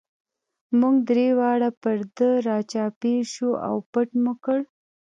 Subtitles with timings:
[0.79, 4.59] موږ درې واړه پر ده را چاپېر شو او پټ مو کړ.